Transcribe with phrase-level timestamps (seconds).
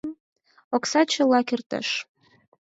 [0.75, 1.89] Окса чыла кертеш!..